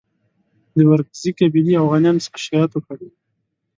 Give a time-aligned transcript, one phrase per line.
[0.77, 2.97] د ورکزي قبیلې اوغانیانو څخه شکایت وکړ.